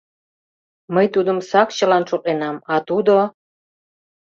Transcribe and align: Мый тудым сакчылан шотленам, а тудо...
Мый 0.93 1.07
тудым 1.13 1.37
сакчылан 1.49 2.03
шотленам, 2.09 2.57
а 2.73 2.75
тудо... 2.87 3.15